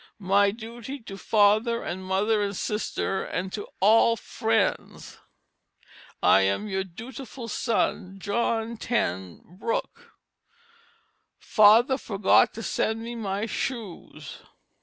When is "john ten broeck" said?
8.17-9.91